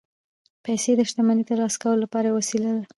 [0.65, 2.83] پیسې د شتمنۍ ترلاسه کولو لپاره یوه وسیله ده